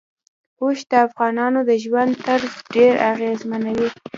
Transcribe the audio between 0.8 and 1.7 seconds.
د افغانانو